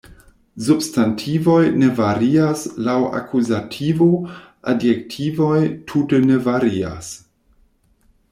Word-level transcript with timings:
Substantivoj 0.67 1.59
ne 1.83 1.89
varias 1.99 2.63
laŭ 2.87 2.97
akuzativo, 3.19 4.09
adjektivoj 4.75 5.61
tute 5.93 6.25
ne 6.33 6.43
varias. 6.49 7.15